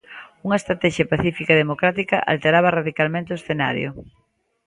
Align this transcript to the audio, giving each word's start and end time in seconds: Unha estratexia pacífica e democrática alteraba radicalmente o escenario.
Unha 0.45 0.59
estratexia 0.61 1.09
pacífica 1.13 1.51
e 1.53 1.61
democrática 1.63 2.17
alteraba 2.31 2.75
radicalmente 2.77 3.33
o 3.33 3.39
escenario. 3.39 3.89